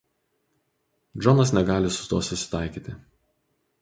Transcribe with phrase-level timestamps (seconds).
[1.21, 2.97] Džonas negali su tuo susitaikyti.